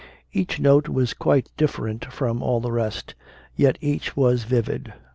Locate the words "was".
0.89-1.13, 4.17-4.45